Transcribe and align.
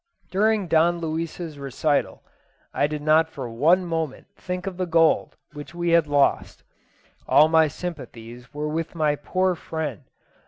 During 0.31 0.67
Don 0.67 0.97
Luis's 0.97 1.59
recital 1.59 2.23
I 2.73 2.87
did 2.87 3.03
not 3.03 3.29
for 3.29 3.47
one 3.51 3.85
moment 3.85 4.25
think 4.35 4.65
of 4.65 4.77
the 4.77 4.87
gold 4.87 5.35
which 5.53 5.75
we 5.75 5.91
had 5.91 6.07
lost; 6.07 6.63
all 7.27 7.47
my 7.47 7.67
sympathies 7.67 8.51
were 8.51 8.67
with 8.67 8.95
my 8.95 9.15
poor 9.15 9.53
friend. 9.53 10.01